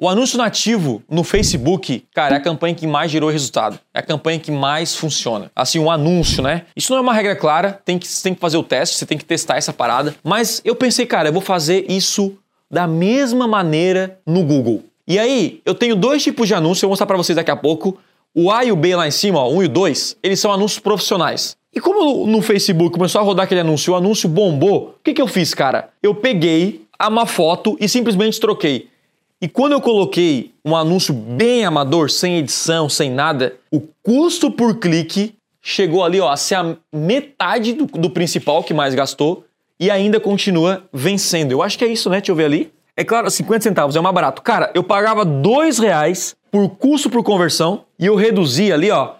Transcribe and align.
O 0.00 0.08
anúncio 0.08 0.38
nativo 0.38 1.02
no 1.10 1.24
Facebook, 1.24 2.04
cara, 2.14 2.36
é 2.36 2.38
a 2.38 2.40
campanha 2.40 2.72
que 2.72 2.86
mais 2.86 3.10
gerou 3.10 3.28
resultado. 3.28 3.80
É 3.92 3.98
a 3.98 4.02
campanha 4.02 4.38
que 4.38 4.52
mais 4.52 4.94
funciona. 4.94 5.50
Assim, 5.56 5.80
um 5.80 5.90
anúncio, 5.90 6.40
né? 6.40 6.66
Isso 6.76 6.92
não 6.92 6.98
é 6.98 7.00
uma 7.00 7.12
regra 7.12 7.34
clara, 7.34 7.80
tem 7.84 7.98
que, 7.98 8.06
você 8.06 8.22
tem 8.22 8.32
que 8.32 8.40
fazer 8.40 8.56
o 8.58 8.62
teste, 8.62 8.96
você 8.96 9.04
tem 9.04 9.18
que 9.18 9.24
testar 9.24 9.56
essa 9.56 9.72
parada. 9.72 10.14
Mas 10.22 10.62
eu 10.64 10.76
pensei, 10.76 11.04
cara, 11.04 11.30
eu 11.30 11.32
vou 11.32 11.42
fazer 11.42 11.84
isso 11.88 12.38
da 12.70 12.86
mesma 12.86 13.48
maneira 13.48 14.20
no 14.24 14.44
Google. 14.44 14.84
E 15.04 15.18
aí, 15.18 15.60
eu 15.66 15.74
tenho 15.74 15.96
dois 15.96 16.22
tipos 16.22 16.46
de 16.46 16.54
anúncios, 16.54 16.84
eu 16.84 16.88
vou 16.88 16.92
mostrar 16.92 17.06
para 17.06 17.16
vocês 17.16 17.34
daqui 17.34 17.50
a 17.50 17.56
pouco. 17.56 17.98
O 18.32 18.52
A 18.52 18.64
e 18.64 18.70
o 18.70 18.76
B 18.76 18.94
lá 18.94 19.08
em 19.08 19.10
cima, 19.10 19.40
ó, 19.40 19.50
1 19.50 19.62
e 19.64 19.66
o 19.66 19.68
2, 19.68 20.16
eles 20.22 20.38
são 20.38 20.52
anúncios 20.52 20.78
profissionais. 20.78 21.56
E 21.74 21.80
como 21.80 22.24
no 22.24 22.40
Facebook 22.40 22.92
começou 22.92 23.20
a 23.20 23.24
rodar 23.24 23.46
aquele 23.46 23.62
anúncio, 23.62 23.92
o 23.92 23.96
anúncio 23.96 24.28
bombou, 24.28 24.94
o 25.00 25.02
que, 25.02 25.12
que 25.12 25.20
eu 25.20 25.26
fiz, 25.26 25.54
cara? 25.54 25.88
Eu 26.00 26.14
peguei 26.14 26.82
uma 27.04 27.26
foto 27.26 27.76
e 27.80 27.88
simplesmente 27.88 28.38
troquei. 28.38 28.88
E 29.40 29.46
quando 29.46 29.72
eu 29.72 29.80
coloquei 29.80 30.52
um 30.64 30.74
anúncio 30.74 31.14
bem 31.14 31.64
amador, 31.64 32.10
sem 32.10 32.38
edição, 32.38 32.88
sem 32.88 33.08
nada, 33.10 33.56
o 33.70 33.80
custo 34.02 34.50
por 34.50 34.78
clique 34.78 35.34
chegou 35.62 36.02
ali 36.02 36.20
ó, 36.20 36.28
a 36.28 36.36
ser 36.36 36.56
a 36.56 36.76
metade 36.92 37.72
do, 37.72 37.86
do 37.86 38.10
principal 38.10 38.64
que 38.64 38.74
mais 38.74 38.94
gastou 38.94 39.44
e 39.78 39.90
ainda 39.90 40.18
continua 40.18 40.84
vencendo. 40.92 41.52
Eu 41.52 41.62
acho 41.62 41.78
que 41.78 41.84
é 41.84 41.88
isso, 41.88 42.10
né? 42.10 42.16
Deixa 42.16 42.32
eu 42.32 42.36
ver 42.36 42.46
ali. 42.46 42.72
É 42.96 43.04
claro, 43.04 43.30
50 43.30 43.62
centavos 43.62 43.94
é 43.94 44.00
mais 44.00 44.14
barato. 44.14 44.42
Cara, 44.42 44.72
eu 44.74 44.82
pagava 44.82 45.24
dois 45.24 45.78
reais 45.78 46.34
por 46.50 46.68
custo 46.70 47.08
por 47.08 47.22
conversão 47.22 47.84
e 47.96 48.06
eu 48.06 48.16
reduzi 48.16 48.72
ali, 48.72 48.90
ó, 48.90 49.14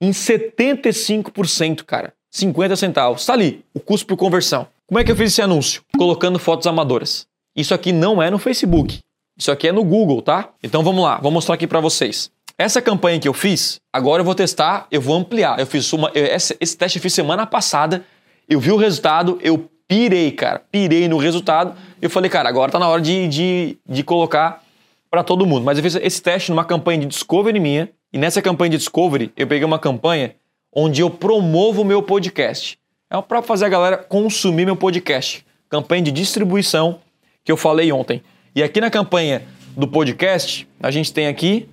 em 0.00 0.10
75%, 0.10 1.84
cara. 1.84 2.12
50 2.32 2.74
centavos. 2.74 3.24
Tá 3.24 3.34
ali, 3.34 3.64
o 3.72 3.78
custo 3.78 4.06
por 4.06 4.16
conversão. 4.16 4.66
Como 4.88 4.98
é 4.98 5.04
que 5.04 5.12
eu 5.12 5.16
fiz 5.16 5.30
esse 5.30 5.42
anúncio? 5.42 5.82
Colocando 5.96 6.40
fotos 6.40 6.66
amadoras. 6.66 7.24
Isso 7.54 7.72
aqui 7.72 7.92
não 7.92 8.20
é 8.20 8.30
no 8.30 8.38
Facebook. 8.38 8.98
Isso 9.40 9.50
aqui 9.50 9.68
é 9.68 9.72
no 9.72 9.82
Google, 9.82 10.20
tá? 10.20 10.50
Então 10.62 10.82
vamos 10.82 11.02
lá, 11.02 11.16
vou 11.16 11.32
mostrar 11.32 11.54
aqui 11.54 11.66
para 11.66 11.80
vocês. 11.80 12.30
Essa 12.58 12.82
campanha 12.82 13.18
que 13.18 13.26
eu 13.26 13.32
fiz, 13.32 13.80
agora 13.90 14.20
eu 14.20 14.24
vou 14.24 14.34
testar, 14.34 14.86
eu 14.90 15.00
vou 15.00 15.16
ampliar. 15.16 15.58
Eu 15.58 15.66
fiz 15.66 15.90
uma, 15.94 16.10
eu, 16.14 16.26
esse, 16.26 16.54
esse 16.60 16.76
teste 16.76 16.98
eu 16.98 17.02
fiz 17.02 17.14
semana 17.14 17.46
passada, 17.46 18.04
eu 18.46 18.60
vi 18.60 18.70
o 18.70 18.76
resultado, 18.76 19.38
eu 19.42 19.66
pirei, 19.88 20.30
cara, 20.30 20.60
pirei 20.70 21.08
no 21.08 21.16
resultado. 21.16 21.74
Eu 22.02 22.10
falei, 22.10 22.28
cara, 22.28 22.50
agora 22.50 22.70
tá 22.70 22.78
na 22.78 22.86
hora 22.86 23.00
de, 23.00 23.26
de, 23.28 23.78
de 23.88 24.02
colocar 24.02 24.62
para 25.10 25.24
todo 25.24 25.46
mundo. 25.46 25.64
Mas 25.64 25.78
eu 25.78 25.84
fiz 25.84 25.94
esse 25.94 26.20
teste 26.20 26.50
numa 26.50 26.64
campanha 26.66 26.98
de 26.98 27.06
discovery 27.06 27.58
minha, 27.58 27.88
e 28.12 28.18
nessa 28.18 28.42
campanha 28.42 28.72
de 28.72 28.76
discovery 28.76 29.32
eu 29.38 29.46
peguei 29.46 29.64
uma 29.64 29.78
campanha 29.78 30.34
onde 30.70 31.00
eu 31.00 31.08
promovo 31.08 31.80
o 31.80 31.84
meu 31.84 32.02
podcast. 32.02 32.78
É 33.10 33.18
para 33.22 33.40
fazer 33.40 33.64
a 33.64 33.68
galera 33.70 33.96
consumir 33.96 34.66
meu 34.66 34.76
podcast. 34.76 35.46
Campanha 35.70 36.02
de 36.02 36.12
distribuição 36.12 37.00
que 37.42 37.50
eu 37.50 37.56
falei 37.56 37.90
ontem. 37.90 38.22
E 38.54 38.64
aqui 38.64 38.80
na 38.80 38.90
campanha 38.90 39.42
do 39.76 39.86
podcast, 39.86 40.66
a 40.82 40.90
gente 40.90 41.12
tem 41.12 41.28
aqui 41.28 41.68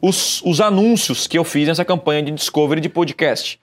os, 0.00 0.40
os 0.42 0.58
anúncios 0.58 1.26
que 1.26 1.36
eu 1.36 1.44
fiz 1.44 1.68
nessa 1.68 1.84
campanha 1.84 2.22
de 2.22 2.32
discovery 2.32 2.80
de 2.80 2.88
podcast. 2.88 3.60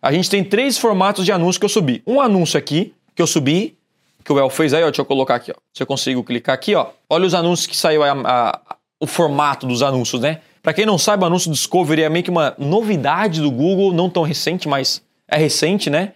A 0.00 0.12
gente 0.12 0.30
tem 0.30 0.44
três 0.44 0.78
formatos 0.78 1.24
de 1.24 1.32
anúncio 1.32 1.60
que 1.60 1.64
eu 1.64 1.68
subi. 1.68 2.02
Um 2.06 2.20
anúncio 2.20 2.56
aqui, 2.56 2.94
que 3.16 3.22
eu 3.22 3.26
subi, 3.26 3.76
que 4.24 4.32
o 4.32 4.38
El 4.38 4.48
fez 4.48 4.72
aí, 4.72 4.82
ó, 4.82 4.86
deixa 4.86 5.02
eu 5.02 5.04
colocar 5.04 5.34
aqui, 5.34 5.50
ó. 5.50 5.54
Se 5.72 5.82
eu 5.82 5.86
consigo 5.88 6.22
clicar 6.22 6.54
aqui, 6.54 6.74
ó. 6.76 6.86
Olha 7.10 7.26
os 7.26 7.34
anúncios 7.34 7.66
que 7.66 7.76
saiu, 7.76 8.04
a, 8.04 8.12
a, 8.12 8.76
o 9.00 9.06
formato 9.08 9.66
dos 9.66 9.82
anúncios, 9.82 10.20
né? 10.20 10.40
Para 10.62 10.72
quem 10.72 10.86
não 10.86 10.96
sabe, 10.96 11.24
o 11.24 11.26
anúncio 11.26 11.50
Discovery 11.50 12.04
é 12.04 12.08
meio 12.08 12.24
que 12.24 12.30
uma 12.30 12.54
novidade 12.56 13.40
do 13.40 13.50
Google, 13.50 13.92
não 13.92 14.08
tão 14.08 14.22
recente, 14.22 14.68
mas 14.68 15.02
é 15.26 15.36
recente, 15.36 15.90
né? 15.90 16.12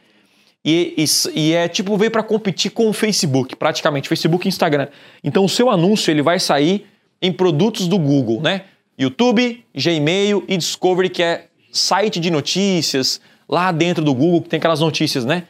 E, 0.71 0.93
e, 0.99 1.05
e 1.35 1.55
é 1.55 1.67
tipo, 1.67 1.97
veio 1.97 2.11
para 2.11 2.23
competir 2.23 2.71
com 2.71 2.91
o 2.91 2.93
Facebook, 2.93 3.57
praticamente, 3.57 4.07
Facebook 4.07 4.47
e 4.47 4.51
Instagram. 4.51 4.89
Então 5.25 5.43
o 5.43 5.49
seu 5.49 5.71
anúncio 5.71 6.11
ele 6.11 6.21
vai 6.21 6.39
sair 6.39 6.85
em 7.23 7.33
produtos 7.33 7.89
do 7.89 7.99
Google, 7.99 8.43
né? 8.43 8.65
YouTube, 8.99 9.65
Gmail 9.75 10.45
e 10.47 10.59
Discovery, 10.59 11.09
que 11.09 11.23
é 11.23 11.47
site 11.73 12.21
de 12.21 12.31
notícias, 12.31 13.19
lá 13.49 13.73
dentro 13.73 14.05
do 14.05 14.13
Google, 14.13 14.43
que 14.43 14.51
tem 14.51 14.59
aquelas 14.59 14.81
notícias, 14.81 15.25
né? 15.25 15.45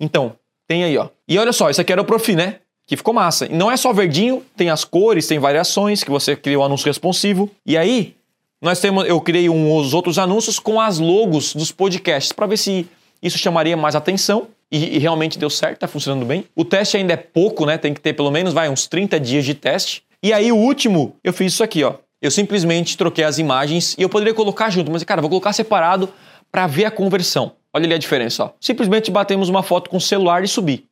Então, 0.00 0.36
tem 0.66 0.84
aí, 0.84 0.96
ó. 0.96 1.10
E 1.28 1.36
olha 1.36 1.52
só, 1.52 1.68
isso 1.68 1.82
aqui 1.82 1.92
era 1.92 2.00
o 2.00 2.06
Profi, 2.06 2.34
né? 2.34 2.60
Que 2.86 2.96
ficou 2.96 3.12
massa. 3.12 3.44
E 3.44 3.52
não 3.52 3.70
é 3.70 3.76
só 3.76 3.92
verdinho, 3.92 4.42
tem 4.56 4.70
as 4.70 4.86
cores, 4.86 5.26
tem 5.26 5.38
variações, 5.38 6.02
que 6.02 6.10
você 6.10 6.34
cria 6.34 6.58
o 6.58 6.62
um 6.62 6.64
anúncio 6.64 6.86
responsivo. 6.86 7.50
E 7.66 7.76
aí, 7.76 8.16
nós 8.58 8.80
temos, 8.80 9.06
eu 9.06 9.20
criei 9.20 9.50
uns 9.50 9.92
outros 9.92 10.18
anúncios 10.18 10.58
com 10.58 10.80
as 10.80 10.98
logos 10.98 11.54
dos 11.54 11.70
podcasts, 11.70 12.32
para 12.32 12.46
ver 12.46 12.56
se 12.56 12.88
isso 13.22 13.36
chamaria 13.36 13.76
mais 13.76 13.94
atenção 13.94 14.48
e, 14.72 14.96
e, 14.96 14.98
realmente 14.98 15.38
deu 15.38 15.50
certo, 15.50 15.80
tá 15.80 15.86
funcionando 15.86 16.24
bem. 16.24 16.46
O 16.56 16.64
teste 16.64 16.96
ainda 16.96 17.12
é 17.12 17.16
pouco, 17.16 17.66
né? 17.66 17.76
Tem 17.76 17.92
que 17.92 18.00
ter 18.00 18.14
pelo 18.14 18.30
menos 18.30 18.54
vai, 18.54 18.70
uns 18.70 18.86
30 18.86 19.20
dias 19.20 19.44
de 19.44 19.54
teste. 19.54 20.02
E 20.22 20.32
aí 20.32 20.50
o 20.50 20.56
último, 20.56 21.14
eu 21.22 21.30
fiz 21.30 21.52
isso 21.52 21.62
aqui, 21.62 21.84
ó. 21.84 21.96
Eu 22.22 22.30
simplesmente 22.30 22.96
troquei 22.96 23.24
as 23.24 23.36
imagens 23.36 23.94
e 23.98 24.02
eu 24.02 24.08
poderia 24.08 24.32
colocar 24.32 24.70
junto, 24.70 24.90
mas 24.90 25.04
cara, 25.04 25.20
vou 25.20 25.28
colocar 25.28 25.52
separado 25.52 26.08
para 26.50 26.66
ver 26.66 26.86
a 26.86 26.90
conversão. 26.90 27.52
Olha 27.74 27.84
ali 27.84 27.94
a 27.94 27.98
diferença, 27.98 28.44
ó. 28.44 28.50
Simplesmente 28.58 29.10
batemos 29.10 29.50
uma 29.50 29.62
foto 29.62 29.90
com 29.90 29.98
o 29.98 30.00
celular 30.00 30.42
e 30.42 30.48
subi. 30.48 30.86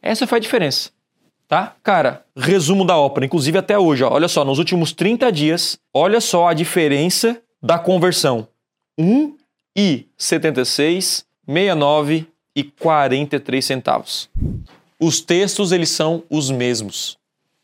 Essa 0.00 0.26
foi 0.26 0.38
a 0.38 0.40
diferença, 0.40 0.90
tá? 1.46 1.74
Cara, 1.82 2.24
resumo 2.34 2.86
da 2.86 2.96
ópera, 2.96 3.26
inclusive 3.26 3.58
até 3.58 3.78
hoje, 3.78 4.02
ó. 4.02 4.12
Olha 4.12 4.28
só, 4.28 4.44
nos 4.44 4.58
últimos 4.58 4.92
30 4.92 5.30
dias, 5.30 5.78
olha 5.92 6.20
só 6.20 6.48
a 6.48 6.54
diferença 6.54 7.38
da 7.62 7.78
conversão. 7.78 8.48
1 8.98 9.36
e 9.76 10.06
76 10.16 11.26
69 11.46 12.33
e 12.54 12.62
43 12.64 13.64
centavos. 13.64 14.28
Os 14.98 15.20
textos 15.20 15.72
eles 15.72 15.90
são 15.90 16.22
os 16.30 16.50
mesmos, 16.50 17.18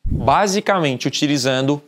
basicamente 0.05 1.07
utilizando 1.07 1.83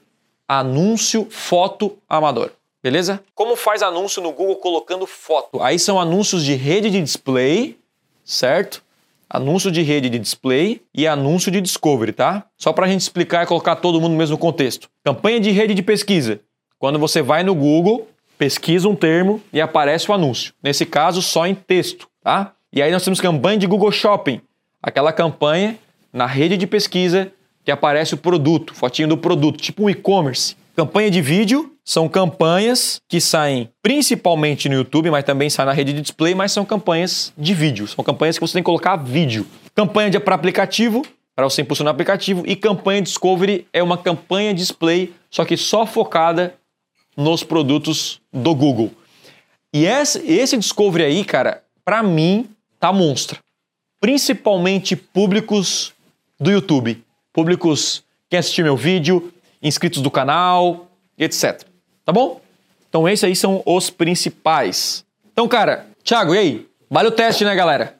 anúncio 0.46 1.26
foto 1.30 1.96
amador. 2.08 2.52
Beleza? 2.82 3.22
Como 3.34 3.54
faz 3.54 3.80
anúncio 3.82 4.20
no 4.20 4.32
Google 4.32 4.56
colocando 4.56 5.06
foto? 5.06 5.62
Aí 5.62 5.78
são 5.78 6.00
anúncios 6.00 6.44
de 6.44 6.54
rede 6.54 6.90
de 6.90 7.00
display, 7.00 7.78
certo? 8.24 8.82
Anúncio 9.30 9.70
de 9.70 9.82
rede 9.82 10.10
de 10.10 10.18
display 10.18 10.82
e 10.92 11.06
anúncio 11.06 11.50
de 11.50 11.60
discovery, 11.60 12.12
tá? 12.12 12.44
Só 12.58 12.72
para 12.72 12.86
a 12.86 12.88
gente 12.88 13.00
explicar 13.00 13.44
e 13.44 13.46
colocar 13.46 13.76
todo 13.76 14.00
mundo 14.00 14.12
no 14.12 14.18
mesmo 14.18 14.36
contexto. 14.36 14.90
Campanha 15.04 15.38
de 15.40 15.50
rede 15.50 15.74
de 15.74 15.82
pesquisa. 15.82 16.40
Quando 16.78 16.98
você 16.98 17.22
vai 17.22 17.44
no 17.44 17.54
Google, 17.54 18.08
pesquisa 18.36 18.88
um 18.88 18.96
termo 18.96 19.40
e 19.52 19.60
aparece 19.60 20.10
o 20.10 20.14
anúncio. 20.14 20.52
Nesse 20.60 20.84
caso, 20.84 21.22
só 21.22 21.46
em 21.46 21.54
texto, 21.54 22.08
tá? 22.20 22.52
E 22.74 22.80
aí 22.80 22.90
nós 22.90 23.04
temos 23.04 23.20
campanha 23.20 23.58
de 23.58 23.66
Google 23.66 23.92
Shopping, 23.92 24.40
aquela 24.82 25.12
campanha 25.12 25.78
na 26.10 26.24
rede 26.24 26.56
de 26.56 26.66
pesquisa 26.66 27.30
que 27.62 27.70
aparece 27.70 28.14
o 28.14 28.16
produto, 28.16 28.74
fotinho 28.74 29.08
do 29.08 29.18
produto, 29.18 29.60
tipo 29.60 29.84
um 29.84 29.90
e-commerce. 29.90 30.56
Campanha 30.74 31.10
de 31.10 31.20
vídeo 31.20 31.70
são 31.84 32.08
campanhas 32.08 32.98
que 33.06 33.20
saem 33.20 33.68
principalmente 33.82 34.70
no 34.70 34.74
YouTube, 34.74 35.10
mas 35.10 35.22
também 35.22 35.50
saem 35.50 35.66
na 35.66 35.72
rede 35.74 35.92
de 35.92 36.00
display, 36.00 36.34
mas 36.34 36.50
são 36.50 36.64
campanhas 36.64 37.30
de 37.36 37.52
vídeo. 37.52 37.86
São 37.86 38.02
campanhas 38.02 38.38
que 38.38 38.40
você 38.40 38.54
tem 38.54 38.62
que 38.62 38.66
colocar 38.66 38.96
vídeo. 38.96 39.46
Campanha 39.74 40.18
para 40.18 40.34
aplicativo, 40.34 41.04
para 41.36 41.44
você 41.44 41.60
impulsionar 41.60 41.92
aplicativo. 41.92 42.42
E 42.46 42.56
campanha 42.56 43.02
Discovery 43.02 43.66
é 43.70 43.82
uma 43.82 43.98
campanha 43.98 44.54
display, 44.54 45.12
só 45.30 45.44
que 45.44 45.58
só 45.58 45.84
focada 45.84 46.54
nos 47.14 47.44
produtos 47.44 48.18
do 48.32 48.54
Google. 48.54 48.90
E 49.74 49.84
esse, 49.84 50.26
esse 50.26 50.56
Discovery 50.56 51.04
aí, 51.04 51.22
cara, 51.22 51.62
para 51.84 52.02
mim, 52.02 52.48
tá 52.82 52.92
monstro. 52.92 53.38
Principalmente 54.00 54.96
públicos 54.96 55.92
do 56.40 56.50
YouTube. 56.50 57.00
Públicos 57.32 58.02
que 58.28 58.36
assistem 58.36 58.64
meu 58.64 58.76
vídeo, 58.76 59.32
inscritos 59.62 60.02
do 60.02 60.10
canal, 60.10 60.88
etc. 61.16 61.62
Tá 62.04 62.10
bom? 62.10 62.40
Então 62.88 63.08
esses 63.08 63.22
aí 63.22 63.36
são 63.36 63.62
os 63.64 63.88
principais. 63.88 65.04
Então, 65.32 65.46
cara, 65.46 65.86
Thiago, 66.02 66.34
e 66.34 66.38
aí? 66.38 66.66
Vale 66.90 67.06
o 67.06 67.12
teste, 67.12 67.44
né, 67.44 67.54
galera? 67.54 67.96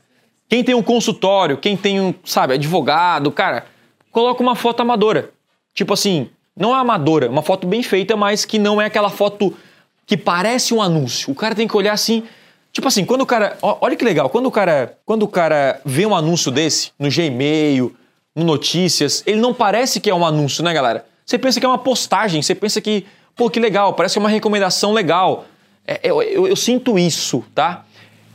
Quem 0.49 0.65
tem 0.65 0.75
um 0.75 0.83
consultório, 0.83 1.59
quem 1.59 1.77
tem 1.77 2.01
um, 2.01 2.13
sabe, 2.25 2.55
advogado, 2.55 3.31
cara, 3.31 3.67
coloca 4.11 4.43
uma 4.43 4.57
foto 4.57 4.81
amadora. 4.81 5.31
Tipo 5.73 5.95
assim, 5.95 6.29
não 6.57 6.75
é 6.75 6.81
amadora, 6.81 7.31
uma 7.31 7.43
foto 7.43 7.69
bem 7.69 7.85
feita, 7.85 8.17
mas 8.17 8.45
que 8.45 8.59
não 8.59 8.83
é 8.83 8.87
aquela 8.87 9.11
foto 9.11 9.57
que 10.05 10.17
parece 10.17 10.75
um 10.75 10.83
anúncio. 10.83 11.31
O 11.31 11.37
cara 11.37 11.55
tem 11.55 11.69
que 11.69 11.77
olhar 11.77 11.93
assim. 11.93 12.25
Tipo 12.73 12.89
assim, 12.89 13.05
quando 13.05 13.21
o 13.21 13.27
cara. 13.27 13.59
Olha 13.61 13.95
que 13.95 14.05
legal, 14.05 14.31
quando 14.31 14.47
o 14.47 14.51
cara, 14.51 14.97
quando 15.05 15.25
o 15.25 15.29
cara 15.29 15.81
vê 15.85 16.07
um 16.07 16.15
anúncio 16.15 16.51
desse 16.51 16.91
no 16.99 17.11
Gmail, 17.11 17.95
no 18.35 18.45
Notícias, 18.45 19.23
ele 19.27 19.41
não 19.41 19.53
parece 19.53 20.01
que 20.01 20.09
é 20.09 20.15
um 20.15 20.25
anúncio, 20.25 20.65
né, 20.65 20.73
galera? 20.73 21.05
Você 21.25 21.39
pensa 21.39 21.61
que 21.61 21.67
é 21.67 21.69
uma 21.69 21.79
postagem, 21.79 22.41
você 22.41 22.55
pensa 22.55 22.81
que, 22.81 23.05
pô, 23.37 23.51
que 23.51 23.61
legal, 23.61 23.93
parece 23.93 24.15
que 24.15 24.19
é 24.19 24.23
uma 24.23 24.29
recomendação 24.29 24.93
legal. 24.93 25.45
É, 25.87 26.01
eu, 26.03 26.23
eu, 26.23 26.49
eu, 26.49 26.57
sinto 26.57 26.99
isso, 26.99 27.45
tá? 27.55 27.85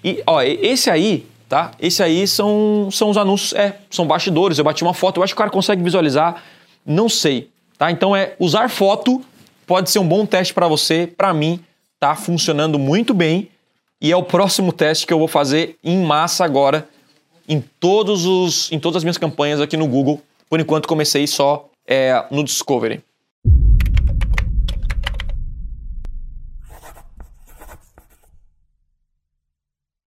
E, 0.03 0.21
ó, 0.27 0.41
esse 0.41 0.89
aí, 0.89 1.25
tá? 1.49 1.71
Esse 1.79 2.03
aí 2.03 2.27
são, 2.27 2.89
são 2.91 3.09
os 3.09 3.17
anúncios, 3.17 3.53
é, 3.53 3.79
são 3.89 4.05
bastidores. 4.05 4.59
Eu 4.59 4.63
bati 4.63 4.83
uma 4.83 4.93
foto, 4.93 5.17
eu 5.17 5.23
acho 5.23 5.33
que 5.33 5.37
o 5.37 5.43
cara 5.43 5.49
consegue 5.49 5.81
visualizar, 5.81 6.43
não 6.85 7.09
sei. 7.09 7.49
Tá? 7.77 7.91
Então 7.91 8.15
é 8.15 8.33
usar 8.39 8.69
foto 8.69 9.21
pode 9.65 9.89
ser 9.89 9.99
um 9.99 10.07
bom 10.07 10.25
teste 10.25 10.53
para 10.53 10.67
você. 10.67 11.07
Para 11.07 11.33
mim, 11.33 11.59
tá 11.99 12.15
funcionando 12.15 12.79
muito 12.79 13.13
bem 13.13 13.49
e 14.01 14.11
é 14.11 14.15
o 14.15 14.23
próximo 14.23 14.71
teste 14.71 15.07
que 15.07 15.13
eu 15.13 15.19
vou 15.19 15.27
fazer 15.27 15.77
em 15.83 15.97
massa 16.03 16.45
agora 16.45 16.87
em 17.47 17.63
todos 17.79 18.25
os 18.25 18.71
em 18.71 18.79
todas 18.79 18.97
as 18.97 19.03
minhas 19.03 19.17
campanhas 19.17 19.61
aqui 19.61 19.77
no 19.77 19.87
Google. 19.87 20.21
Por 20.49 20.59
enquanto 20.59 20.87
comecei 20.87 21.25
só 21.27 21.69
é, 21.85 22.25
no 22.29 22.43
Discovery. 22.43 23.01